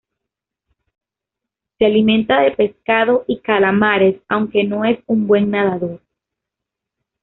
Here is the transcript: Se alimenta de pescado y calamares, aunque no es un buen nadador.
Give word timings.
Se 1.77 1.85
alimenta 1.85 2.41
de 2.41 2.49
pescado 2.53 3.23
y 3.27 3.37
calamares, 3.39 4.19
aunque 4.29 4.63
no 4.63 4.83
es 4.83 4.97
un 5.05 5.27
buen 5.27 5.51
nadador. 5.51 6.01